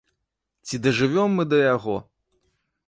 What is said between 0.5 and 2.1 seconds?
Ці дажывём мы да яго?